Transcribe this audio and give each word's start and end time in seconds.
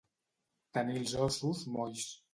Tenir 0.77 0.97
els 1.03 1.13
ossos 1.27 1.65
molls. 1.77 2.11